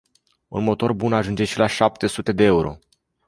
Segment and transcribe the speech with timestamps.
[0.49, 2.77] Un motor bun ajunge și la șapte sute de euro.